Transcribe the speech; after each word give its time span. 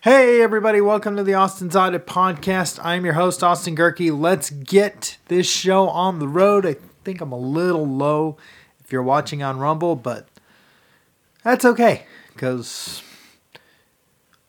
Hey, 0.00 0.40
everybody, 0.42 0.80
welcome 0.80 1.16
to 1.16 1.24
the 1.24 1.34
Austin's 1.34 1.74
Audit 1.74 2.06
Podcast. 2.06 2.78
I'm 2.84 3.04
your 3.04 3.14
host, 3.14 3.42
Austin 3.42 3.74
Gehrke. 3.74 4.16
Let's 4.16 4.48
get 4.48 5.18
this 5.26 5.50
show 5.50 5.88
on 5.88 6.20
the 6.20 6.28
road. 6.28 6.64
I 6.64 6.76
think 7.02 7.20
I'm 7.20 7.32
a 7.32 7.36
little 7.36 7.84
low 7.84 8.36
if 8.78 8.92
you're 8.92 9.02
watching 9.02 9.42
on 9.42 9.58
Rumble, 9.58 9.96
but 9.96 10.28
that's 11.42 11.64
okay 11.64 12.06
because 12.32 13.02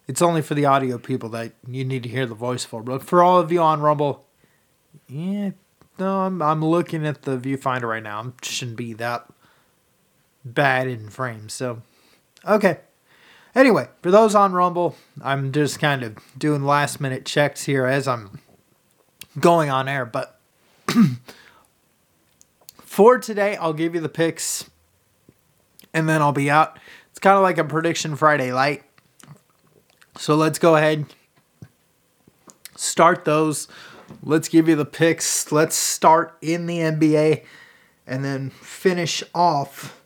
it's 0.08 0.22
only 0.22 0.44
for 0.44 0.54
the 0.54 0.66
audio 0.66 1.00
people 1.00 1.30
that 1.30 1.54
you 1.68 1.84
need 1.84 2.04
to 2.04 2.10
hear 2.10 2.28
the 2.28 2.36
voice 2.36 2.64
for. 2.64 2.84
But 2.84 3.02
for 3.02 3.24
all 3.24 3.40
of 3.40 3.52
you 3.52 3.60
on 3.60 3.82
Rumble, 3.82 4.28
yeah, 5.08 5.50
no, 5.98 6.20
I'm, 6.20 6.44
I'm 6.44 6.64
looking 6.64 7.08
at 7.08 7.24
the 7.24 7.40
viewfinder 7.40 7.90
right 7.90 8.04
now. 8.04 8.22
I 8.22 8.46
shouldn't 8.46 8.78
be 8.78 8.94
that 8.94 9.26
bad 10.46 10.88
in 10.88 11.10
frame. 11.10 11.50
So, 11.50 11.82
okay. 12.46 12.82
Anyway, 13.56 13.88
for 14.02 14.12
those 14.12 14.36
on 14.36 14.54
Rumble, 14.54 14.96
I'm 15.22 15.52
just 15.52 15.80
kind 15.80 16.04
of 16.04 16.18
doing 16.38 16.64
last 16.64 17.02
minute 17.02 17.26
checks 17.26 17.64
here 17.64 17.86
as 17.86 18.08
I'm 18.08 18.40
going 19.40 19.70
on 19.70 19.88
air. 19.88 20.06
But 20.06 20.40
for 22.76 23.18
today, 23.18 23.56
I'll 23.56 23.74
give 23.74 23.96
you 23.96 24.02
the 24.02 24.10
picks 24.10 24.70
and 25.94 26.08
then 26.08 26.22
I'll 26.22 26.32
be 26.32 26.50
out. 26.50 26.78
It's 27.10 27.20
kind 27.20 27.38
of 27.38 27.44
like 27.44 27.58
a 27.58 27.64
prediction 27.64 28.16
Friday 28.16 28.54
light. 28.54 28.84
So 30.18 30.36
let's 30.36 30.60
go 30.60 30.76
ahead, 30.76 31.06
start 32.76 33.26
those. 33.26 33.68
Let's 34.24 34.50
give 34.50 34.68
you 34.68 34.76
the 34.76 34.86
picks. 34.86 35.52
Let's 35.52 35.76
start 35.76 36.38
in 36.42 36.66
the 36.66 36.80
NBA 36.80 37.46
and 38.06 38.24
then 38.24 38.50
finish 38.50 39.24
off 39.34 40.02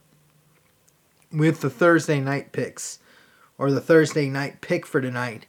with 1.32 1.62
the 1.62 1.70
Thursday 1.70 2.20
night 2.20 2.52
picks 2.52 3.00
or 3.64 3.72
the 3.72 3.80
Thursday 3.80 4.28
night 4.28 4.60
pick 4.60 4.86
for 4.86 5.00
tonight 5.00 5.46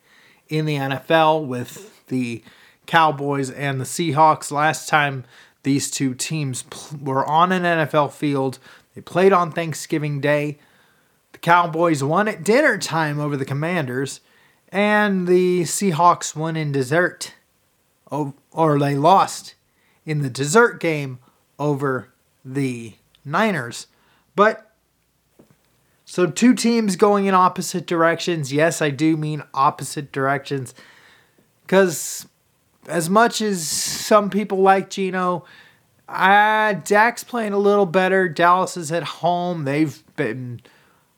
in 0.48 0.66
the 0.66 0.76
NFL 0.76 1.44
with 1.48 2.06
the 2.06 2.44
Cowboys 2.86 3.50
and 3.50 3.80
the 3.80 3.84
Seahawks. 3.84 4.52
Last 4.52 4.88
time 4.88 5.24
these 5.64 5.90
two 5.90 6.14
teams 6.14 6.62
were 7.02 7.26
on 7.26 7.50
an 7.50 7.64
NFL 7.64 8.12
field, 8.12 8.60
they 8.94 9.00
played 9.00 9.32
on 9.32 9.50
Thanksgiving 9.50 10.20
Day. 10.20 10.58
The 11.32 11.38
Cowboys 11.38 12.04
won 12.04 12.28
at 12.28 12.44
dinner 12.44 12.78
time 12.78 13.18
over 13.18 13.36
the 13.36 13.44
Commanders, 13.44 14.20
and 14.68 15.26
the 15.26 15.62
Seahawks 15.62 16.36
won 16.36 16.54
in 16.54 16.70
dessert, 16.70 17.34
or 18.08 18.78
they 18.78 18.94
lost 18.94 19.56
in 20.06 20.22
the 20.22 20.30
dessert 20.30 20.78
game 20.78 21.18
over 21.58 22.10
the 22.44 22.94
Niners. 23.24 23.88
But 24.36 24.70
so, 26.06 26.26
two 26.26 26.54
teams 26.54 26.96
going 26.96 27.26
in 27.26 27.34
opposite 27.34 27.86
directions. 27.86 28.52
Yes, 28.52 28.82
I 28.82 28.90
do 28.90 29.16
mean 29.16 29.42
opposite 29.54 30.12
directions. 30.12 30.74
Because 31.62 32.26
as 32.86 33.08
much 33.08 33.40
as 33.40 33.66
some 33.66 34.28
people 34.28 34.58
like 34.58 34.90
Geno, 34.90 35.44
uh, 36.08 36.74
Dak's 36.74 37.24
playing 37.24 37.54
a 37.54 37.58
little 37.58 37.86
better. 37.86 38.28
Dallas 38.28 38.76
is 38.76 38.92
at 38.92 39.02
home. 39.02 39.64
They've 39.64 40.02
been, 40.16 40.60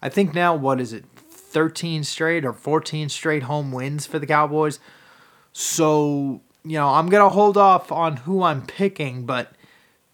I 0.00 0.08
think 0.08 0.34
now, 0.34 0.54
what 0.54 0.80
is 0.80 0.92
it, 0.92 1.04
13 1.28 2.04
straight 2.04 2.44
or 2.44 2.52
14 2.52 3.08
straight 3.08 3.42
home 3.44 3.72
wins 3.72 4.06
for 4.06 4.20
the 4.20 4.26
Cowboys. 4.26 4.78
So, 5.52 6.42
you 6.64 6.78
know, 6.78 6.90
I'm 6.90 7.08
going 7.08 7.24
to 7.24 7.30
hold 7.30 7.56
off 7.56 7.90
on 7.90 8.18
who 8.18 8.44
I'm 8.44 8.64
picking, 8.64 9.26
but 9.26 9.52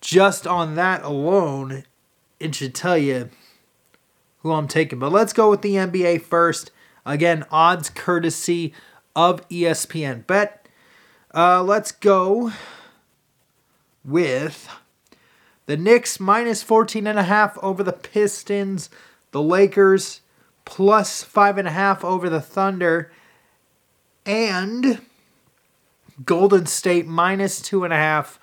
just 0.01 0.47
on 0.47 0.77
that 0.77 1.03
alone, 1.03 1.85
it 2.41 2.55
should 2.55 2.75
tell 2.75 2.97
you 2.97 3.29
who 4.43 4.53
I'm 4.53 4.69
taking. 4.69 4.99
But 4.99 5.13
let's 5.13 5.33
go 5.33 5.51
with 5.51 5.63
the 5.63 5.75
NBA 5.75 6.23
first. 6.23 6.71
Again, 7.07 7.45
odds 7.51 7.91
courtesy 7.91 8.75
of 9.15 9.47
ESPN 9.49 10.27
Bet. 10.27 10.69
Uh, 11.35 11.63
let's 11.63 11.93
go 11.93 12.53
with 14.05 14.69
the 15.67 15.77
Knicks 15.77 16.21
minus 16.21 16.63
14.5 16.63 17.59
over 17.63 17.83
the 17.83 17.93
Pistons, 17.93 18.91
the 19.31 19.43
Lakers 19.43 20.21
plus 20.65 21.25
5.5 21.25 22.05
over 22.05 22.29
the 22.29 22.41
Thunder, 22.41 23.13
and 24.25 25.01
Golden 26.25 26.67
State 26.67 27.07
minus 27.07 27.61
2.5 27.61 28.39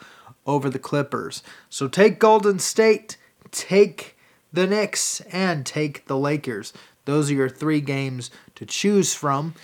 over 0.46 0.70
the 0.70 0.80
Clippers. 0.80 1.44
So 1.70 1.88
take 1.88 2.20
Golden 2.20 2.60
State, 2.60 3.18
take 3.52 4.18
the 4.52 4.68
Knicks, 4.68 5.22
and 5.32 5.66
take 5.66 6.08
the 6.08 6.18
Lakers. 6.18 6.74
Those 7.06 7.32
are 7.32 7.36
your 7.36 7.50
three 7.50 7.82
games 7.82 8.32
to 8.56 8.66
choose 8.66 9.14
from. 9.14 9.56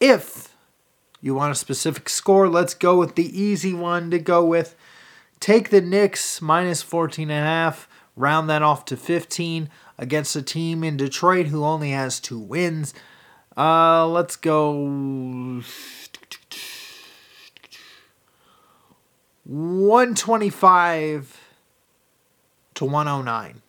If 0.00 0.54
you 1.20 1.34
want 1.34 1.52
a 1.52 1.54
specific 1.54 2.08
score, 2.08 2.48
let's 2.48 2.74
go 2.74 2.98
with 2.98 3.14
the 3.14 3.40
easy 3.40 3.72
one 3.72 4.10
to 4.10 4.18
go 4.18 4.44
with. 4.44 4.76
Take 5.40 5.70
the 5.70 5.80
Knicks 5.80 6.40
minus 6.40 6.82
14 6.82 7.30
and 7.30 7.44
a 7.44 7.48
half, 7.48 7.88
round 8.16 8.48
that 8.50 8.62
off 8.62 8.84
to 8.86 8.96
15 8.96 9.68
against 9.98 10.36
a 10.36 10.42
team 10.42 10.84
in 10.84 10.96
Detroit 10.96 11.46
who 11.46 11.64
only 11.64 11.90
has 11.90 12.20
two 12.20 12.38
wins. 12.38 12.94
Uh, 13.56 14.06
let's 14.06 14.36
go 14.36 14.72
125 19.44 21.40
to 22.74 22.84
109. 22.84 23.62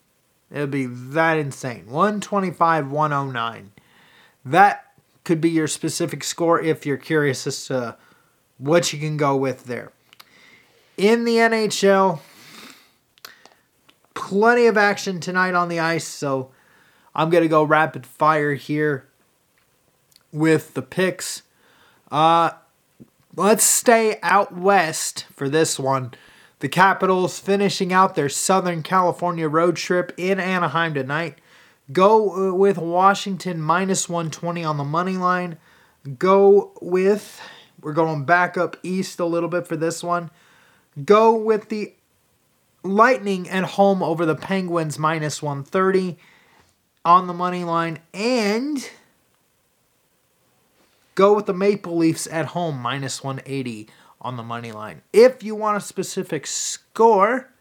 It 0.56 0.62
would 0.62 0.72
be 0.72 0.86
that 0.86 1.38
insane. 1.38 1.86
125, 1.88 2.90
109. 2.90 3.72
That 4.46 4.94
could 5.26 5.42
be 5.42 5.50
your 5.50 5.68
specific 5.68 6.24
score 6.24 6.62
if 6.62 6.86
you're 6.86 6.96
curious 6.96 7.46
as 7.46 7.66
to 7.66 7.98
what 8.58 8.94
you 8.94 9.00
can 9.00 9.18
go 9.18 9.36
with 9.36 9.66
there. 9.66 9.92
In 10.96 11.26
the 11.26 11.36
NHL, 11.36 12.22
plenty 14.14 14.66
of 14.68 14.78
action 14.78 15.20
tonight 15.20 15.56
on 15.56 15.68
the 15.68 15.82
ice, 15.82 16.08
so 16.08 16.52
I'm 17.14 17.30
going 17.30 17.44
to 17.44 17.50
go 17.50 17.62
rapid 17.62 18.06
fire 18.06 18.54
here 18.54 19.10
with 20.32 20.74
the 20.74 20.82
picks. 20.82 21.42
Uh, 22.10 22.52
let's 23.36 23.66
stay 23.66 24.20
out 24.24 24.56
west 24.56 25.26
for 25.34 25.50
this 25.50 25.78
one. 25.78 26.14
The 26.60 26.70
Capitals 26.70 27.38
finishing 27.38 27.92
out 27.92 28.16
their 28.16 28.30
Southern 28.30 28.82
California 28.82 29.48
road 29.48 29.76
trip 29.76 30.14
in 30.18 30.40
Anaheim 30.40 30.94
tonight. 30.94 31.40
Go 31.92 32.50
uh, 32.50 32.54
with 32.54 32.78
Washington 32.78 33.62
minus 33.62 34.08
120 34.08 34.64
on 34.64 34.78
the 34.78 34.84
money 34.84 35.18
line. 35.18 35.58
Go 36.18 36.72
with, 36.82 37.42
we're 37.82 37.94
going 37.94 38.24
back 38.26 38.58
up 38.58 38.78
east 38.84 39.20
a 39.20 39.26
little 39.26 39.50
bit 39.50 39.68
for 39.68 39.76
this 39.76 40.02
one. 40.02 40.32
Go 41.04 41.36
with 41.36 41.70
the 41.70 41.94
Lightning 42.84 43.50
at 43.50 43.64
home 43.64 44.04
over 44.04 44.28
the 44.28 44.36
Penguins 44.36 45.00
minus 45.00 45.42
130 45.42 46.18
on 47.04 47.26
the 47.26 47.34
money 47.34 47.64
line. 47.64 48.00
And 48.14 48.88
go 51.16 51.34
with 51.34 51.48
the 51.48 51.54
Maple 51.54 51.98
Leafs 51.98 52.28
at 52.28 52.48
home 52.48 52.80
minus 52.80 53.24
180 53.24 53.90
on 54.22 54.38
the 54.38 54.44
money 54.44 54.72
line. 54.72 55.02
If 55.14 55.44
you 55.44 55.56
want 55.56 55.78
a 55.78 55.82
specific 55.82 56.48
score, 56.48 57.52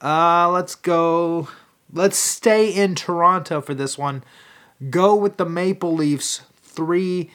uh, 0.00 0.50
let's 0.50 0.74
go. 0.74 1.48
Let's 1.92 2.18
stay 2.18 2.70
in 2.70 2.94
Toronto 2.94 3.60
for 3.60 3.74
this 3.74 3.96
one. 3.96 4.24
Go 4.90 5.14
with 5.14 5.36
the 5.36 5.46
Maple 5.46 5.94
Leafs 5.94 6.42
three. 6.62 7.30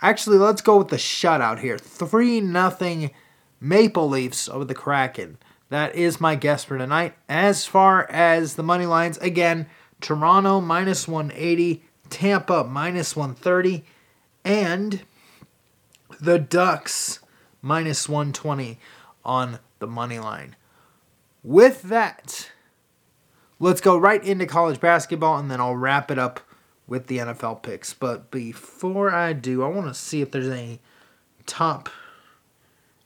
Actually, 0.00 0.38
let's 0.38 0.62
go 0.62 0.78
with 0.78 0.88
the 0.88 0.96
shutout 0.96 1.60
here. 1.60 1.78
Three 1.78 2.40
nothing 2.40 3.10
Maple 3.60 4.08
Leafs 4.08 4.48
over 4.48 4.64
the 4.64 4.74
Kraken. 4.74 5.38
That 5.68 5.94
is 5.94 6.20
my 6.20 6.34
guess 6.34 6.64
for 6.64 6.76
tonight. 6.76 7.14
As 7.28 7.64
far 7.64 8.10
as 8.10 8.56
the 8.56 8.62
money 8.62 8.84
lines, 8.84 9.16
again, 9.18 9.66
Toronto 10.00 10.60
minus 10.60 11.06
180, 11.06 11.82
Tampa 12.10 12.64
minus 12.64 13.16
130, 13.16 13.84
and 14.44 15.02
the 16.20 16.38
Ducks 16.38 17.20
minus 17.62 18.08
120 18.08 18.78
on 19.24 19.60
the 19.78 19.86
money 19.86 20.18
line. 20.18 20.56
With 21.44 21.82
that, 21.82 22.50
let's 23.58 23.80
go 23.80 23.96
right 23.96 24.22
into 24.22 24.46
college 24.46 24.80
basketball 24.80 25.38
and 25.38 25.50
then 25.50 25.60
I'll 25.60 25.76
wrap 25.76 26.10
it 26.10 26.18
up 26.18 26.40
with 26.86 27.06
the 27.06 27.18
NFL 27.18 27.62
picks. 27.62 27.94
But 27.94 28.30
before 28.30 29.14
I 29.14 29.32
do, 29.32 29.62
I 29.62 29.68
want 29.68 29.86
to 29.86 29.94
see 29.94 30.20
if 30.20 30.32
there's 30.32 30.48
any 30.48 30.80
top 31.46 31.88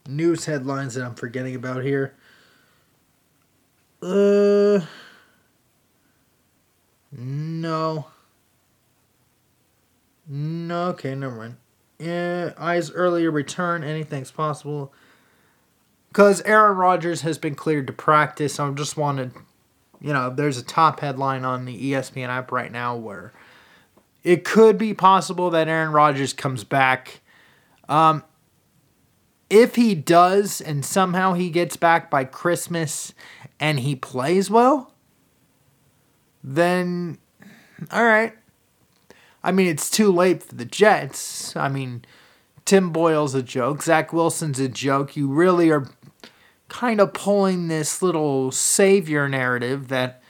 news 0.09 0.47
headlines 0.47 0.95
that 0.95 1.05
I'm 1.05 1.15
forgetting 1.15 1.55
about 1.55 1.85
here. 1.85 2.15
Uh 4.03 4.81
no. 7.13 8.07
No, 10.29 10.89
okay, 10.89 11.15
never 11.15 11.35
mind 11.37 11.57
eh, 12.01 12.51
Eyes 12.59 12.91
earlier 12.91 13.31
return, 13.31 13.85
anything's 13.85 14.31
possible. 14.31 14.93
Because 16.09 16.41
Aaron 16.43 16.77
Rodgers 16.77 17.23
has 17.23 17.39
been 17.39 17.55
cleared 17.55 17.87
to 17.89 17.93
practice. 17.93 18.59
I 18.59 18.71
just 18.71 18.97
wanted, 18.97 19.33
you 20.01 20.13
know, 20.13 20.31
there's 20.31 20.59
a 20.59 20.65
top 20.65 21.01
headline 21.01 21.45
on 21.45 21.65
the 21.65 21.93
ESPN 21.93 22.29
app 22.29 22.51
right 22.51 22.73
now 22.73 22.97
where 22.97 23.33
it 24.25 24.45
could 24.45 24.79
be 24.79 24.95
possible 24.95 25.51
that 25.51 25.69
Aaron 25.69 25.93
Rodgers 25.93 26.33
comes 26.33 26.65
back. 26.65 27.21
Um, 27.89 28.25
if 29.49 29.77
he 29.77 29.95
does, 29.95 30.61
and 30.61 30.85
somehow 30.85 31.35
he 31.35 31.51
gets 31.51 31.77
back 31.77 32.11
by 32.11 32.25
Christmas 32.25 33.13
and 33.61 33.81
he 33.81 33.95
plays 33.95 34.51
well, 34.51 34.95
then 36.43 37.19
all 37.93 38.05
right. 38.05 38.35
I 39.47 39.53
mean, 39.53 39.69
it's 39.69 39.89
too 39.89 40.11
late 40.11 40.43
for 40.43 40.57
the 40.57 40.65
Jets. 40.65 41.55
I 41.55 41.69
mean, 41.69 42.05
Tim 42.65 42.91
Boyle's 42.91 43.33
a 43.33 43.45
joke. 43.45 43.81
Zach 43.81 44.13
Wilson's 44.13 44.59
a 44.59 44.69
joke. 44.69 45.17
You 45.17 45.29
really 45.29 45.71
are 45.71 45.89
kind 46.69 47.01
of 47.01 47.15
pulling 47.15 47.69
this 47.69 48.03
little 48.03 48.51
savior 48.51 49.29
narrative 49.29 49.87
that 49.87 50.21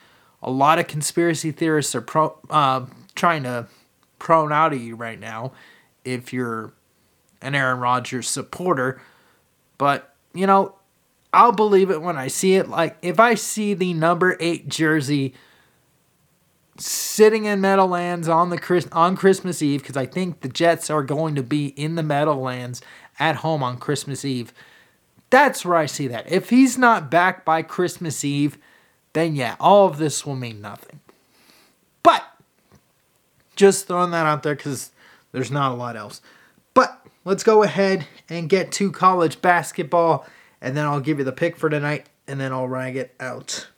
a 0.43 0.51
lot 0.51 0.79
of 0.79 0.87
conspiracy 0.87 1.51
theorists 1.51 1.95
are 1.95 2.03
pro, 2.03 2.39
uh, 2.51 2.85
trying 3.15 3.45
to 3.45 3.69
prone 4.19 4.53
out 4.53 4.75
of 4.75 4.83
you 4.83 4.95
right 4.95 5.19
now 5.19 5.53
if 6.05 6.31
you're 6.31 6.75
an 7.41 7.55
Aaron 7.55 7.79
Rodgers 7.81 8.29
supporter. 8.29 9.01
But, 9.79 10.15
you 10.35 10.47
know, 10.47 10.75
I'll 11.33 11.53
believe 11.53 11.91
it 11.91 12.03
when 12.03 12.19
I 12.19 12.29
see 12.29 12.57
it. 12.57 12.69
Like, 12.69 12.99
if 13.01 13.19
I 13.19 13.33
see 13.33 13.73
the 13.73 13.95
number 13.95 14.37
eight 14.41 14.69
jersey 14.69 15.33
sitting 16.78 17.44
in 17.44 17.61
Meadowlands 17.61 18.28
on 18.28 18.50
the 18.50 18.58
Chris, 18.58 18.88
on 18.93 19.17
Christmas 19.17 19.62
Eve, 19.62 19.82
because 19.82 19.96
I 19.96 20.06
think 20.06 20.40
the 20.40 20.49
Jets 20.49 20.90
are 20.90 21.02
going 21.02 21.34
to 21.34 21.43
be 21.43 21.69
in 21.69 21.94
the 21.94 22.02
Meadowlands 22.02 22.82
at 23.19 23.37
home 23.37 23.62
on 23.62 23.78
Christmas 23.78 24.25
Eve. 24.25 24.52
That's 25.31 25.64
where 25.64 25.76
I 25.76 25.87
see 25.87 26.06
that. 26.08 26.31
If 26.31 26.50
he's 26.50 26.78
not 26.78 27.11
back 27.11 27.44
by 27.44 27.62
Christmas 27.62 28.25
Eve, 28.25 28.58
then 29.12 29.34
yeah, 29.34 29.56
all 29.58 29.87
of 29.87 29.99
this 29.99 30.25
will 30.26 30.37
mean 30.37 30.61
nothing. 30.61 31.00
But 32.02 32.25
just 33.56 33.88
throwing 33.88 34.11
that 34.12 34.26
out 34.26 34.43
there 34.43 34.55
because 34.55 34.93
there's 35.32 35.50
not 35.50 35.72
a 35.72 35.75
lot 35.75 35.96
else. 35.96 36.20
But 36.75 37.06
let's 37.25 37.43
go 37.43 37.62
ahead 37.62 38.06
and 38.29 38.49
get 38.49 38.70
to 38.72 38.93
college 38.93 39.40
basketball, 39.43 40.26
and 40.61 40.76
then 40.76 40.84
I'll 40.84 41.00
give 41.00 41.19
you 41.19 41.25
the 41.25 41.32
pick 41.32 41.56
for 41.56 41.69
tonight, 41.69 42.06
and 42.29 42.38
then 42.38 42.52
I'll 42.52 42.69
rag 42.69 42.96
it 42.96 43.14
out. 43.19 43.69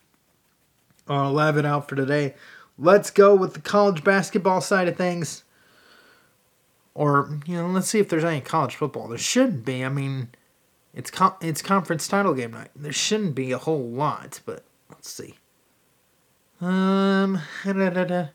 I'll 1.08 1.38
have 1.38 1.56
it 1.56 1.64
out 1.64 1.88
for 1.88 1.96
today. 1.96 2.34
Let's 2.78 3.10
go 3.10 3.34
with 3.34 3.54
the 3.54 3.60
college 3.60 4.04
basketball 4.04 4.60
side 4.60 4.88
of 4.88 4.96
things. 4.96 5.44
Or, 6.94 7.38
you 7.46 7.56
know, 7.56 7.66
let's 7.68 7.88
see 7.88 7.98
if 7.98 8.08
there's 8.08 8.24
any 8.24 8.40
college 8.40 8.76
football. 8.76 9.08
There 9.08 9.18
shouldn't 9.18 9.64
be. 9.64 9.84
I 9.84 9.88
mean, 9.88 10.28
it's 10.94 11.12
it's 11.40 11.62
conference 11.62 12.08
title 12.08 12.34
game 12.34 12.52
night. 12.52 12.70
There 12.74 12.92
shouldn't 12.92 13.34
be 13.34 13.52
a 13.52 13.58
whole 13.58 13.88
lot, 13.88 14.40
but 14.44 14.64
let's 14.90 15.10
see. 15.10 15.34
Um, 16.60 17.40
da, 17.64 17.90
da, 17.90 18.04
da. 18.04 18.26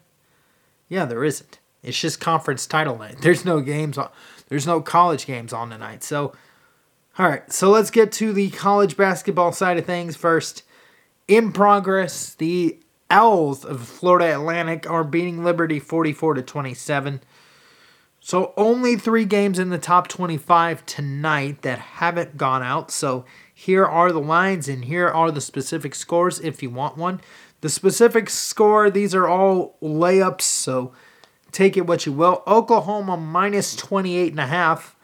Yeah, 0.88 1.06
there 1.06 1.24
isn't. 1.24 1.60
It's 1.82 2.00
just 2.00 2.22
conference 2.22 2.66
title 2.66 2.98
night. 2.98 3.18
There's 3.22 3.44
no 3.44 3.60
games 3.60 3.98
on. 3.98 4.10
There's 4.48 4.68
no 4.68 4.82
college 4.82 5.26
games 5.26 5.52
on 5.52 5.70
tonight. 5.70 6.04
So, 6.04 6.34
all 7.18 7.28
right. 7.28 7.52
So 7.52 7.70
let's 7.70 7.92
get 7.92 8.12
to 8.14 8.32
the 8.32 8.50
college 8.52 8.96
basketball 8.96 9.52
side 9.52 9.78
of 9.78 9.86
things 9.86 10.16
first. 10.16 10.64
In 11.28 11.52
progress, 11.52 12.34
the 12.36 12.80
Owls 13.14 13.64
of 13.64 13.88
Florida 13.88 14.34
Atlantic 14.34 14.90
are 14.90 15.04
beating 15.04 15.44
Liberty 15.44 15.80
44 15.80 16.34
to 16.34 16.42
27. 16.42 17.22
So 18.20 18.54
only 18.58 18.96
three 18.96 19.26
games 19.26 19.60
in 19.60 19.70
the 19.70 19.78
top 19.78 20.08
25 20.08 20.84
tonight 20.88 21.62
that 21.62 21.78
haven't 21.78 22.38
gone 22.38 22.64
out. 22.64 22.90
So 22.90 23.24
here 23.54 23.86
are 23.86 24.12
the 24.12 24.20
lines 24.20 24.68
and 24.68 24.86
here 24.86 25.08
are 25.08 25.30
the 25.30 25.42
specific 25.42 25.94
scores 25.94 26.40
if 26.40 26.64
you 26.64 26.72
want 26.72 26.98
one. 26.98 27.22
The 27.62 27.70
specific 27.70 28.32
score, 28.32 28.90
these 28.90 29.14
are 29.14 29.28
all 29.28 29.78
layups, 29.80 30.42
so 30.42 30.92
take 31.52 31.78
it 31.78 31.86
what 31.86 32.08
you 32.08 32.14
will. 32.14 32.42
Oklahoma 32.48 33.16
minus 33.16 33.76
28 33.76 34.32
and 34.32 34.40
a 34.40 34.48
half. 34.48 34.96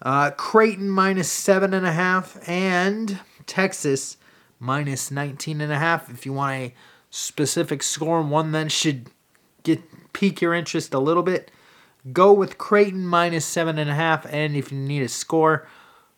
Uh, 0.00 0.30
Creighton 0.30 0.88
minus 0.88 1.30
seven 1.30 1.74
and 1.74 1.84
a 1.84 1.92
half, 1.92 2.38
and 2.48 3.20
Texas 3.44 4.16
minus 4.58 5.10
19 5.10 5.60
and 5.60 5.72
a 5.72 5.78
half. 5.78 6.08
If 6.10 6.24
you 6.24 6.32
want 6.32 6.52
a 6.54 6.74
specific 7.16 7.82
score 7.82 8.20
and 8.20 8.30
one 8.30 8.52
that 8.52 8.70
should 8.70 9.10
get 9.62 9.82
pique 10.12 10.40
your 10.40 10.54
interest 10.54 10.92
a 10.92 10.98
little 10.98 11.22
bit, 11.22 11.50
go 12.12 12.32
with 12.32 12.58
Creighton 12.58 13.06
minus 13.06 13.44
seven 13.46 13.78
and 13.78 13.90
a 13.90 13.94
half. 13.94 14.26
And 14.32 14.54
if 14.54 14.70
you 14.70 14.78
need 14.78 15.02
a 15.02 15.08
score, 15.08 15.66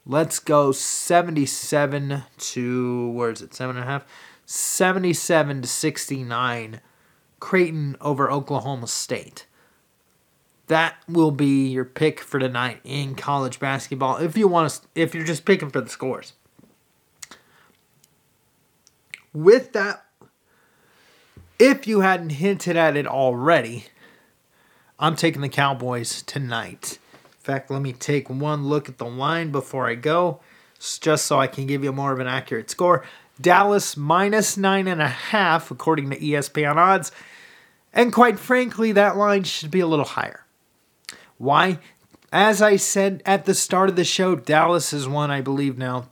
let's 0.05 0.39
go 0.39 0.73
77 0.73 2.25
to 2.37 3.11
where 3.11 3.31
is 3.31 3.43
it? 3.43 3.55
Seven 3.55 3.77
and 3.77 3.85
a 3.85 3.89
half. 3.89 4.05
77 4.45 5.62
to 5.62 5.69
69, 5.69 6.81
Creighton 7.39 7.97
over 8.00 8.31
Oklahoma 8.31 8.87
State. 8.87 9.47
That 10.67 10.97
will 11.06 11.31
be 11.31 11.69
your 11.69 11.85
pick 11.85 12.21
for 12.21 12.39
tonight 12.39 12.81
in 12.83 13.15
college 13.15 13.61
basketball. 13.61 14.17
If 14.17 14.37
you 14.37 14.49
want 14.49 14.71
to, 14.73 14.81
if 14.95 15.15
you're 15.15 15.25
just 15.25 15.45
picking 15.45 15.71
for 15.71 15.81
the 15.81 15.89
scores. 15.89 16.33
With 19.33 19.73
that, 19.75 20.08
if 21.59 21.87
you 21.87 22.01
hadn't 22.01 22.31
hinted 22.31 22.77
at 22.77 22.97
it 22.97 23.07
already, 23.07 23.87
I'm 24.99 25.17
taking 25.17 25.43
the 25.43 25.49
Cowboys 25.49 26.23
tonight. 26.23 26.99
In 27.15 27.55
fact, 27.55 27.71
let 27.71 27.83
me 27.83 27.93
take 27.93 28.29
one 28.29 28.67
look 28.67 28.89
at 28.89 28.99
the 28.99 29.07
line 29.07 29.51
before 29.51 29.89
I 29.89 29.95
go, 29.95 30.41
just 30.79 31.27
so 31.27 31.39
I 31.39 31.47
can 31.47 31.67
give 31.67 31.83
you 31.83 31.93
more 31.93 32.13
of 32.13 32.21
an 32.21 32.27
accurate 32.27 32.71
score. 32.71 33.05
Dallas 33.41 33.97
minus 33.97 34.57
nine 34.57 34.89
and 34.89 35.01
a 35.01 35.09
half, 35.09 35.71
according 35.71 36.11
to 36.11 36.19
ESPN 36.19 36.77
odds. 36.77 37.13
And 37.93 38.13
quite 38.13 38.39
frankly, 38.39 38.93
that 38.93 39.17
line 39.17 39.45
should 39.45 39.71
be 39.71 39.81
a 39.81 39.87
little 39.87 40.05
higher. 40.05 40.45
Why? 41.39 41.79
As 42.33 42.61
I 42.61 42.77
said 42.77 43.23
at 43.25 43.47
the 43.47 43.55
start 43.55 43.89
of 43.89 43.97
the 43.97 44.05
show, 44.05 44.35
Dallas 44.35 44.91
has 44.91 45.09
won, 45.09 45.31
I 45.31 45.41
believe 45.41 45.79
now, 45.79 46.09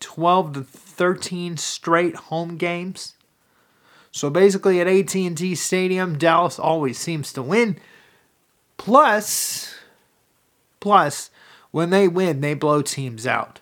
12 0.00 0.54
to 0.54 0.62
13 0.62 1.56
straight 1.56 2.16
home 2.16 2.56
games. 2.56 3.14
So 4.12 4.28
basically 4.28 4.80
at 4.80 4.86
AT&T 4.86 5.54
Stadium, 5.54 6.18
Dallas 6.18 6.58
always 6.58 6.98
seems 6.98 7.32
to 7.32 7.42
win. 7.42 7.78
Plus, 8.76 9.74
plus, 10.80 11.30
when 11.70 11.90
they 11.90 12.06
win, 12.06 12.42
they 12.42 12.54
blow 12.54 12.82
teams 12.82 13.26
out. 13.26 13.60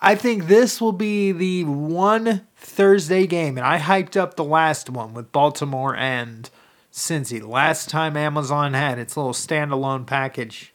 I 0.00 0.16
think 0.16 0.46
this 0.46 0.80
will 0.80 0.92
be 0.92 1.30
the 1.30 1.64
one 1.64 2.46
Thursday 2.56 3.26
game, 3.26 3.56
and 3.56 3.66
I 3.66 3.78
hyped 3.78 4.16
up 4.16 4.34
the 4.34 4.42
last 4.42 4.90
one 4.90 5.14
with 5.14 5.30
Baltimore 5.30 5.94
and 5.94 6.48
Cincy. 6.92 7.46
Last 7.46 7.88
time 7.88 8.16
Amazon 8.16 8.74
had 8.74 8.98
its 8.98 9.16
little 9.16 9.32
standalone 9.32 10.06
package 10.06 10.72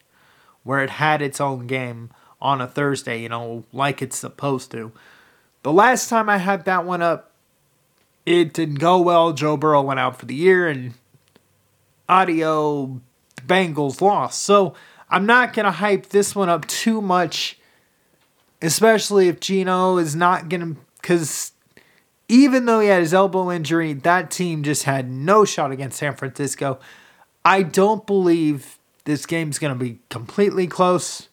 where 0.62 0.82
it 0.82 0.90
had 0.90 1.20
its 1.20 1.40
own 1.40 1.66
game 1.66 2.10
on 2.40 2.60
a 2.60 2.68
Thursday, 2.68 3.20
you 3.20 3.28
know, 3.28 3.64
like 3.72 4.00
it's 4.00 4.16
supposed 4.16 4.70
to. 4.70 4.92
The 5.62 5.72
last 5.72 6.08
time 6.08 6.28
I 6.28 6.38
hyped 6.38 6.64
that 6.64 6.84
one 6.84 7.02
up, 7.02 7.27
it 8.28 8.52
didn't 8.52 8.76
go 8.76 9.00
well. 9.00 9.32
Joe 9.32 9.56
Burrow 9.56 9.82
went 9.82 10.00
out 10.00 10.18
for 10.18 10.26
the 10.26 10.34
year, 10.34 10.68
and 10.68 10.94
audio 12.08 13.00
Bengals 13.46 14.00
lost. 14.00 14.42
So 14.42 14.74
I'm 15.10 15.26
not 15.26 15.52
going 15.52 15.64
to 15.64 15.72
hype 15.72 16.08
this 16.10 16.34
one 16.34 16.48
up 16.48 16.66
too 16.66 17.00
much 17.00 17.58
especially 18.60 19.28
if 19.28 19.40
Geno 19.40 19.98
is 19.98 20.14
not 20.14 20.48
going 20.48 20.60
to, 20.60 20.80
because 21.00 21.52
even 22.28 22.66
though 22.66 22.80
he 22.80 22.88
had 22.88 23.00
his 23.00 23.14
elbow 23.14 23.50
injury, 23.50 23.92
that 23.92 24.30
team 24.30 24.62
just 24.62 24.84
had 24.84 25.10
no 25.10 25.44
shot 25.44 25.72
against 25.72 25.98
San 25.98 26.14
Francisco. 26.14 26.78
I 27.44 27.62
don't 27.62 28.06
believe 28.06 28.78
this 29.04 29.26
game's 29.26 29.58
going 29.58 29.72
to 29.72 29.84
be 29.84 30.00
completely 30.10 30.66
close. 30.66 31.28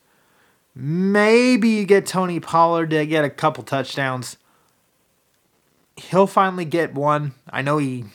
Maybe 0.73 1.69
you 1.69 1.85
get 1.85 2.05
Tony 2.05 2.39
Pollard 2.39 2.91
to 2.91 3.05
get 3.05 3.25
a 3.25 3.29
couple 3.29 3.63
touchdowns. 3.63 4.37
He'll 5.97 6.27
finally 6.27 6.65
get 6.65 6.93
one. 6.93 7.33
I 7.49 7.61
know 7.61 7.77
he 7.77 8.05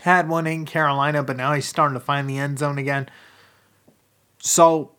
had 0.00 0.28
one 0.28 0.46
in 0.46 0.64
Carolina, 0.64 1.22
but 1.22 1.36
now 1.36 1.52
he's 1.52 1.66
starting 1.66 1.94
to 1.94 2.00
find 2.00 2.28
the 2.28 2.38
end 2.38 2.58
zone 2.58 2.78
again. 2.78 3.08
So, 4.38 4.92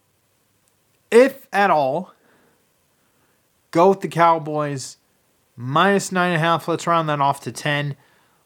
if 1.09 1.47
at 1.51 1.71
all, 1.71 2.13
Go 3.71 3.89
with 3.89 4.01
the 4.01 4.09
Cowboys. 4.09 4.97
Minus 5.55 6.11
nine 6.11 6.33
and 6.33 6.37
a 6.37 6.39
half. 6.39 6.67
Let's 6.67 6.85
round 6.85 7.09
that 7.09 7.21
off 7.21 7.39
to 7.41 7.51
10. 7.51 7.95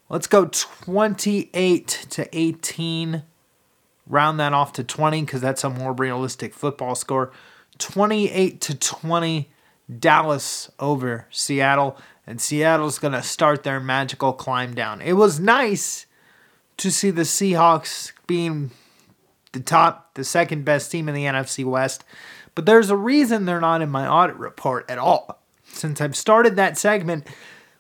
Let's 0.07 0.27
go 0.27 0.45
28 0.45 1.87
to 2.11 2.37
18. 2.37 3.23
Round 4.07 4.39
that 4.39 4.53
off 4.53 4.73
to 4.73 4.83
20 4.83 5.21
because 5.21 5.41
that's 5.41 5.63
a 5.63 5.69
more 5.69 5.93
realistic 5.93 6.53
football 6.53 6.93
score. 6.93 7.31
28 7.79 8.61
to 8.61 8.75
20. 8.77 9.49
Dallas 9.99 10.71
over 10.79 11.27
Seattle. 11.29 11.97
And 12.27 12.41
Seattle's 12.41 12.97
going 12.97 13.13
to 13.13 13.21
start 13.21 13.63
their 13.63 13.79
magical 13.79 14.33
climb 14.33 14.73
down. 14.73 15.01
It 15.01 15.13
was 15.13 15.39
nice 15.39 16.07
to 16.77 16.91
see 16.91 17.11
the 17.11 17.21
Seahawks 17.21 18.11
being 18.27 18.71
the 19.51 19.59
top, 19.59 20.15
the 20.15 20.23
second 20.23 20.65
best 20.65 20.91
team 20.91 21.07
in 21.07 21.15
the 21.15 21.25
NFC 21.25 21.63
West. 21.63 22.03
But 22.55 22.65
there's 22.65 22.89
a 22.89 22.97
reason 22.97 23.45
they're 23.45 23.59
not 23.59 23.81
in 23.81 23.89
my 23.89 24.07
audit 24.07 24.37
report 24.37 24.89
at 24.89 24.97
all. 24.97 25.41
Since 25.65 26.01
I've 26.01 26.15
started 26.15 26.55
that 26.55 26.77
segment, 26.77 27.27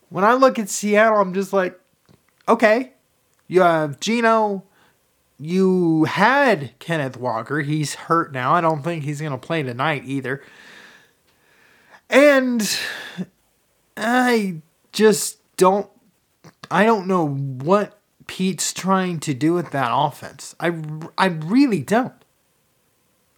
when 0.09 0.23
I 0.23 0.33
look 0.33 0.59
at 0.59 0.69
Seattle, 0.69 1.19
I'm 1.19 1.33
just 1.33 1.53
like, 1.53 1.79
okay, 2.47 2.93
you 3.47 3.61
have 3.61 3.99
Geno, 3.99 4.63
you 5.39 6.05
had 6.05 6.77
Kenneth 6.79 7.17
Walker. 7.17 7.61
He's 7.61 7.95
hurt 7.95 8.31
now. 8.31 8.53
I 8.53 8.61
don't 8.61 8.83
think 8.83 9.03
he's 9.03 9.21
going 9.21 9.31
to 9.31 9.37
play 9.37 9.63
tonight 9.63 10.03
either. 10.05 10.41
And 12.09 12.77
I 13.97 14.61
just 14.91 15.39
don't 15.57 15.89
I 16.69 16.85
don't 16.85 17.07
know 17.07 17.27
what 17.27 17.99
Pete's 18.27 18.73
trying 18.73 19.19
to 19.21 19.33
do 19.33 19.53
with 19.53 19.71
that 19.71 19.91
offense. 19.91 20.55
I 20.59 20.73
I 21.17 21.27
really 21.27 21.81
don't. 21.81 22.13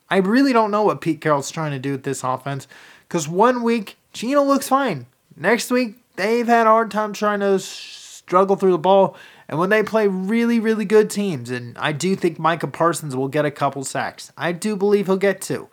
I 0.09 0.17
really 0.17 0.53
don't 0.53 0.71
know 0.71 0.83
what 0.83 1.01
Pete 1.01 1.19
Carroll's 1.19 1.51
trying 1.51 1.71
to 1.71 1.79
do 1.79 1.91
with 1.91 2.03
this 2.03 2.23
offense 2.23 2.67
cuz 3.09 3.27
one 3.27 3.63
week 3.63 3.97
Geno 4.13 4.43
looks 4.43 4.69
fine. 4.69 5.07
Next 5.35 5.69
week 5.71 5.97
they've 6.15 6.47
had 6.47 6.67
a 6.67 6.71
hard 6.71 6.91
time 6.91 7.13
trying 7.13 7.41
to 7.41 7.59
struggle 7.59 8.55
through 8.55 8.71
the 8.71 8.77
ball 8.77 9.15
and 9.47 9.59
when 9.59 9.69
they 9.69 9.81
play 9.83 10.07
really, 10.07 10.59
really 10.59 10.83
good 10.85 11.09
teams, 11.09 11.49
and 11.49 11.77
I 11.77 11.93
do 11.93 12.15
think 12.15 12.37
Micah 12.37 12.67
Parsons 12.67 13.15
will 13.15 13.29
get 13.29 13.45
a 13.45 13.51
couple 13.51 13.83
sacks. 13.85 14.31
I 14.37 14.51
do 14.51 14.75
believe 14.75 15.05
he'll 15.05 15.17
get 15.17 15.41
two. 15.41 15.69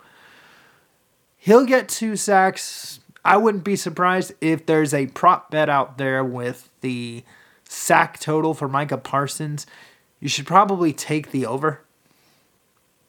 He'll 1.45 1.67
get 1.67 1.87
two 1.87 2.15
sacks. 2.15 3.01
I 3.23 3.37
wouldn't 3.37 3.63
be 3.63 3.75
surprised 3.75 4.33
if 4.41 4.65
there's 4.65 4.95
a 4.95 5.05
prop 5.05 5.51
bet 5.51 5.69
out 5.69 5.99
there 5.99 6.23
with 6.23 6.71
the 6.81 7.23
sack 7.65 8.19
total 8.19 8.55
for 8.55 8.67
Micah 8.67 8.97
Parsons. 8.97 9.67
You 10.19 10.27
should 10.27 10.47
probably 10.47 10.91
take 10.91 11.29
the 11.29 11.45
over. 11.45 11.81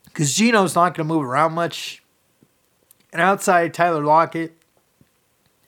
Because 0.05 0.35
Geno's 0.37 0.75
not 0.75 0.95
going 0.95 1.09
to 1.09 1.15
move 1.15 1.23
around 1.25 1.55
much. 1.55 2.03
And 3.11 3.23
outside 3.23 3.73
Tyler 3.73 4.05
Lockett 4.05 4.53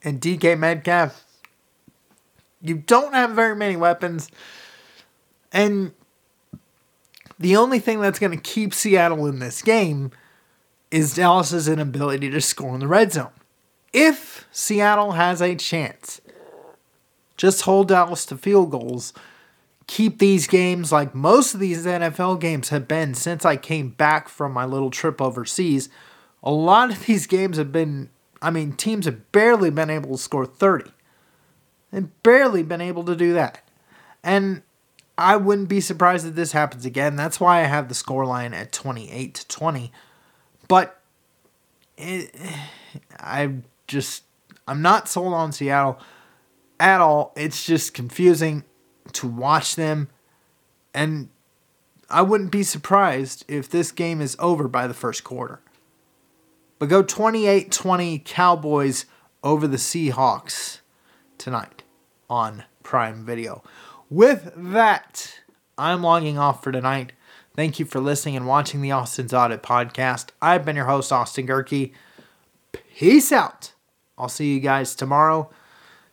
and 0.05 0.21
DK 0.21 0.59
Metcalf, 0.59 1.25
you 2.61 2.75
don't 2.75 3.15
have 3.15 3.31
very 3.31 3.57
many 3.57 3.77
weapons. 3.77 4.31
And 5.55 5.93
the 7.39 7.57
only 7.57 7.79
thing 7.79 8.01
that's 8.01 8.19
going 8.19 8.37
to 8.37 8.43
keep 8.43 8.75
Seattle 8.75 9.27
in 9.27 9.39
this 9.39 9.63
game 9.63 10.11
is 10.91 11.15
Dallas's 11.15 11.69
inability 11.69 12.31
to 12.31 12.41
score 12.41 12.75
in 12.75 12.81
the 12.81 12.89
red 12.89 13.13
zone. 13.13 13.31
If 13.93 14.47
Seattle 14.53 15.13
has 15.13 15.41
a 15.41 15.55
chance, 15.55 16.21
just 17.37 17.63
hold 17.63 17.89
Dallas 17.89 18.27
to 18.27 18.37
field 18.37 18.71
goals. 18.71 19.13
Keep 19.87 20.19
these 20.19 20.47
games 20.47 20.93
like 20.93 21.15
most 21.15 21.55
of 21.55 21.61
these 21.61 21.87
NFL 21.87 22.41
games 22.41 22.69
have 22.69 22.87
been 22.87 23.15
since 23.15 23.45
I 23.45 23.57
came 23.57 23.91
back 23.91 24.29
from 24.29 24.53
my 24.53 24.65
little 24.65 24.91
trip 24.91 25.21
overseas. 25.23 25.89
A 26.43 26.51
lot 26.51 26.91
of 26.91 27.07
these 27.07 27.27
games 27.27 27.57
have 27.57 27.73
been, 27.73 28.11
I 28.43 28.51
mean, 28.51 28.73
teams 28.73 29.07
have 29.07 29.33
barely 29.33 29.71
been 29.71 29.91
able 29.91 30.13
to 30.13 30.23
score 30.23 30.45
30. 30.45 30.91
They've 31.91 32.23
barely 32.23 32.63
been 32.63 32.83
able 32.83 33.05
to 33.05 33.17
do 33.17 33.33
that. 33.33 33.63
And 34.23 34.63
I 35.17 35.37
wouldn't 35.37 35.69
be 35.69 35.81
surprised 35.81 36.27
if 36.27 36.35
this 36.35 36.53
happens 36.53 36.85
again. 36.85 37.17
That's 37.17 37.41
why 37.41 37.61
I 37.61 37.65
have 37.65 37.89
the 37.89 37.95
score 37.95 38.27
line 38.27 38.53
at 38.53 38.73
28 38.73 39.35
to 39.35 39.49
20. 39.49 39.93
But 40.69 41.01
it, 41.97 42.35
I 43.19 43.55
just 43.87 44.25
I'm 44.67 44.83
not 44.83 45.09
sold 45.09 45.35
on 45.35 45.53
Seattle 45.53 45.99
at 46.79 47.01
all. 47.01 47.33
It's 47.37 47.65
just 47.65 47.95
confusing 47.95 48.65
to 49.15 49.27
watch 49.27 49.75
them 49.77 50.09
and 50.95 51.31
I 52.11 52.23
wouldn't 52.23 52.51
be 52.51 52.63
surprised 52.63 53.45
if 53.49 53.69
this 53.69 53.93
game 53.93 54.21
is 54.21 54.37
over 54.39 54.67
by 54.67 54.87
the 54.87 54.95
first 54.95 55.25
quarter. 55.25 55.61
But 56.79 56.89
go 56.89 57.03
28-20 57.03 58.25
Cowboys 58.25 59.05
over 59.43 59.67
the 59.67 59.77
Seahawks 59.77 60.81
tonight 61.37 61.83
on 62.31 62.65
Prime 62.83 63.27
Video. 63.27 63.63
With 64.09 64.53
that, 64.57 65.41
I'm 65.77 66.03
logging 66.03 66.39
off 66.39 66.63
for 66.63 66.73
tonight. 66.73 67.13
Thank 67.59 67.81
you 67.81 67.87
for 67.87 67.99
listening 67.99 68.37
and 68.37 68.47
watching 68.47 68.83
the 68.83 68.93
Austin's 68.93 69.35
Audit 69.35 69.65
podcast. 69.65 70.29
I've 70.41 70.65
been 70.65 70.77
your 70.77 70.85
host, 70.85 71.11
Austin 71.11 71.49
Gehrke. 71.49 71.91
Peace 72.95 73.33
out. 73.33 73.73
I'll 74.17 74.29
see 74.29 74.55
you 74.55 74.61
guys 74.61 74.95
tomorrow. 74.95 75.51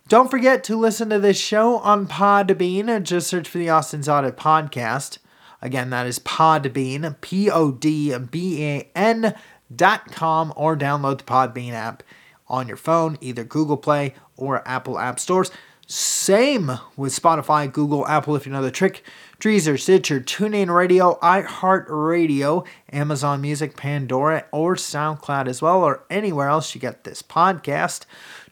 Don't 0.07 0.31
forget 0.31 0.63
to 0.63 0.75
listen 0.75 1.11
to 1.11 1.19
this 1.19 1.37
show 1.37 1.77
on 1.77 2.07
Podbean. 2.07 3.03
Just 3.03 3.27
search 3.27 3.47
for 3.47 3.59
the 3.59 3.69
Austin's 3.69 4.09
Audit 4.09 4.37
podcast. 4.37 5.19
Again, 5.61 5.91
that 5.91 6.07
is 6.07 6.17
Podbean, 6.17 7.21
P 7.21 7.51
O 7.51 7.71
D 7.71 8.17
B 8.17 8.63
A 8.65 8.89
N 8.95 9.35
dot 9.75 10.11
com, 10.11 10.51
or 10.55 10.75
download 10.75 11.19
the 11.19 11.25
Podbean 11.25 11.73
app 11.73 12.01
on 12.47 12.67
your 12.67 12.75
phone, 12.75 13.19
either 13.21 13.43
Google 13.43 13.77
Play 13.77 14.15
or 14.35 14.67
Apple 14.67 14.97
App 14.97 15.19
Stores. 15.19 15.51
Same 15.85 16.71
with 16.97 17.13
Spotify, 17.13 17.71
Google, 17.71 18.07
Apple, 18.07 18.35
if 18.35 18.47
you 18.47 18.51
know 18.51 18.63
the 18.63 18.71
trick, 18.71 19.03
Deezer, 19.39 19.80
Stitcher, 19.80 20.20
TuneIn 20.20 20.74
Radio, 20.74 21.20
iHeartRadio, 21.22 22.65
Amazon 22.92 23.42
Music, 23.42 23.75
Pandora, 23.75 24.46
or 24.51 24.75
SoundCloud 24.75 25.48
as 25.48 25.62
well, 25.62 25.84
or 25.84 26.04
anywhere 26.10 26.48
else 26.48 26.74
you 26.74 26.82
get 26.82 27.04
this 27.04 27.22
podcast. 27.22 28.06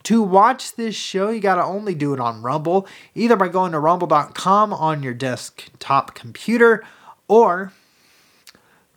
To 0.04 0.22
watch 0.22 0.76
this 0.76 0.96
show, 0.96 1.30
you 1.30 1.40
got 1.40 1.56
to 1.56 1.64
only 1.64 1.96
do 1.96 2.14
it 2.14 2.20
on 2.20 2.42
Rumble, 2.42 2.86
either 3.16 3.38
by 3.38 3.48
going 3.48 3.72
to 3.72 3.80
rumble.com 3.80 4.74
on 4.74 5.02
your 5.02 5.14
desktop 5.14 6.14
computer 6.14 6.84
or 7.30 7.72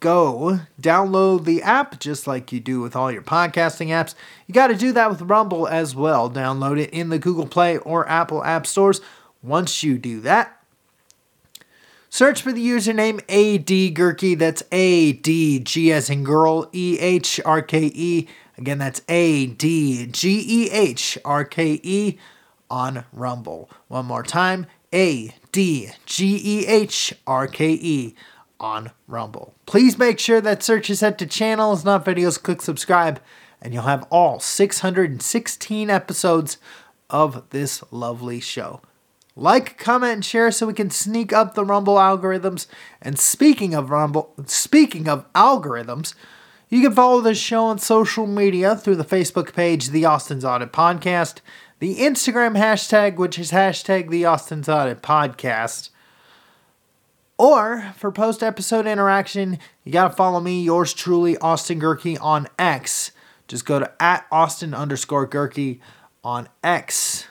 go 0.01 0.61
download 0.81 1.45
the 1.45 1.63
app 1.63 1.99
just 2.01 2.27
like 2.27 2.53
you 2.53 2.61
do 2.61 2.81
with 2.81 2.97
all 2.97 3.11
your 3.11 3.23
podcasting 3.23 3.89
apps. 3.89 4.15
You 4.47 4.55
got 4.55 4.67
to 4.67 4.75
do 4.75 4.93
that 4.93 5.09
with 5.09 5.23
Rumble 5.23 5.69
as 5.69 5.95
well. 5.95 6.29
Download 6.29 6.79
it 6.79 6.91
in 6.91 7.09
the 7.09 7.19
Google 7.19 7.47
Play 7.47 7.79
or 7.79 8.09
Apple 8.09 8.45
App 8.45 8.67
Stores. 8.67 9.01
Once 9.43 9.85
you 9.85 9.99
do 9.99 10.21
that, 10.23 10.61
search 12.17 12.41
for 12.41 12.51
the 12.51 12.67
username 12.67 13.19
AD 13.29 13.95
Gehrke. 13.95 14.39
That's 14.39 14.63
A 14.73 15.13
D 15.13 15.59
G 15.59 15.93
as 15.93 16.09
in 16.09 16.25
girl 16.25 16.71
E 16.73 16.99
H 16.99 17.39
R 17.45 17.61
K 17.61 17.91
E. 17.95 18.27
Again, 18.57 18.79
that's 18.79 19.03
A 19.07 19.47
D 19.47 20.07
G 20.07 20.43
E 20.49 20.71
H 20.71 21.19
R 21.27 21.45
K 21.45 21.79
E 21.83 22.19
on 22.71 23.05
Rumble. 23.13 23.69
One 23.89 24.07
more 24.07 24.23
time 24.23 24.67
A 24.95 25.35
D 25.53 25.91
G 26.07 26.41
E 26.43 26.67
H 26.67 27.13
R 27.27 27.47
K 27.47 27.73
E 27.73 28.15
on 28.59 28.93
Rumble. 29.07 29.55
Please 29.67 29.99
make 29.99 30.19
sure 30.19 30.41
that 30.41 30.63
search 30.63 30.89
is 30.89 31.01
set 31.01 31.19
to 31.19 31.27
channels, 31.27 31.85
not 31.85 32.07
videos. 32.07 32.43
Click 32.43 32.63
subscribe, 32.63 33.21
and 33.61 33.75
you'll 33.75 33.83
have 33.83 34.09
all 34.11 34.41
616 34.41 35.91
episodes 35.91 36.57
of 37.11 37.51
this 37.51 37.85
lovely 37.91 38.41
show. 38.41 38.81
Like, 39.39 39.77
comment, 39.77 40.13
and 40.15 40.25
share 40.25 40.51
so 40.51 40.67
we 40.67 40.73
can 40.73 40.89
sneak 40.89 41.31
up 41.31 41.55
the 41.55 41.65
Rumble 41.65 41.97
algorithms. 41.97 42.67
And 43.03 43.19
speaking 43.19 43.75
of 43.75 43.91
Rumble, 43.91 44.33
speaking 44.47 45.09
of 45.09 45.31
algorithms, 45.35 46.15
you 46.71 46.81
can 46.81 46.93
follow 46.93 47.21
this 47.21 47.39
show 47.39 47.65
on 47.65 47.79
social 47.79 48.27
media 48.27 48.75
through 48.75 48.97
the 48.97 49.05
Facebook 49.05 49.53
page, 49.53 49.91
The 49.91 50.07
Austin's 50.07 50.45
Audit 50.45 50.73
Podcast, 50.73 51.41
the 51.81 51.97
Instagram 51.97 52.57
hashtag, 52.57 53.17
which 53.17 53.39
is 53.39 53.53
hashtag 53.53 54.09
The 54.09 54.25
Austin's 54.25 54.71
Audit 54.71 55.03
Podcast, 55.03 55.91
or 57.37 57.93
for 57.99 58.11
post 58.11 58.43
episode 58.43 58.87
interaction, 58.87 59.59
you 59.85 59.93
got 59.93 60.09
to 60.09 60.15
follow 60.17 60.41
me, 60.41 60.63
yours 60.63 60.95
truly, 60.95 61.37
Austin 61.37 61.79
Gehrke, 61.79 62.17
on 62.23 62.49
X. 62.59 63.13
Just 63.47 63.67
go 63.67 63.79
to 63.79 63.93
at 64.01 64.27
Austin 64.33 64.73
underscore 64.73 65.29
Gehrke 65.29 65.79
on 66.25 66.49
X 66.65 67.27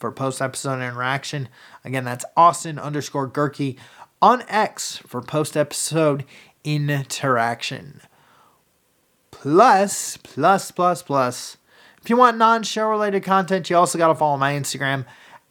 for 0.00 0.10
post 0.10 0.40
episode 0.40 0.76
interaction. 0.76 1.48
Again, 1.84 2.04
that's 2.04 2.24
Austin 2.36 2.78
underscore 2.78 3.30
Gehrke 3.30 3.76
on 4.20 4.42
X 4.48 4.96
for 5.06 5.20
post 5.20 5.56
episode 5.56 6.24
interaction. 6.64 8.00
Plus, 9.30 10.16
plus, 10.16 10.70
plus, 10.70 11.02
plus. 11.02 11.56
If 12.02 12.10
you 12.10 12.16
want 12.16 12.38
non 12.38 12.62
show 12.62 12.88
related 12.88 13.22
content, 13.22 13.70
you 13.70 13.76
also 13.76 13.98
got 13.98 14.08
to 14.08 14.14
follow 14.14 14.38
my 14.38 14.54
Instagram 14.54 15.04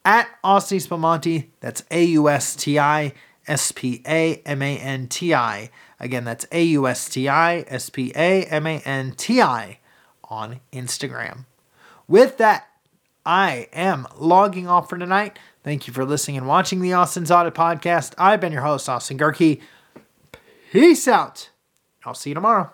at 0.04 0.28
Austin 0.44 0.80
Spamanti. 0.80 1.48
That's 1.60 1.84
A 1.92 2.04
U 2.06 2.28
S 2.28 2.56
T 2.56 2.80
I 2.80 3.14
S 3.48 3.72
P 3.72 4.02
A 4.08 4.42
M 4.46 4.62
A 4.62 4.78
N 4.78 5.08
T 5.08 5.34
I. 5.34 5.70
Again, 6.00 6.24
that's 6.24 6.46
A 6.52 6.64
U 6.64 6.88
S 6.88 7.08
T 7.10 7.30
I 7.30 7.66
S 7.68 7.90
P 7.90 8.12
A 8.16 8.46
M 8.46 8.66
A 8.66 8.80
N 8.80 9.14
T 9.14 9.42
I 9.42 9.80
on 10.24 10.60
Instagram. 10.74 11.46
With 12.08 12.38
that, 12.38 12.69
I 13.26 13.68
am 13.74 14.08
logging 14.18 14.68
off 14.68 14.90
for 14.90 14.98
tonight. 14.98 15.38
Thank 15.64 15.88
you 15.88 15.94
for 15.94 16.06
listening 16.06 16.38
and 16.38 16.48
watching 16.48 16.82
the 16.82 16.94
Austin's 16.94 17.32
Audit 17.32 17.54
Podcast. 17.54 18.14
I've 18.18 18.40
been 18.40 18.54
your 18.54 18.62
host, 18.62 18.88
Austin 18.88 19.18
Gehrke. 19.18 19.62
Peace 20.72 21.08
out. 21.08 21.50
I'll 22.06 22.14
see 22.14 22.32
you 22.32 22.34
tomorrow. 22.36 22.72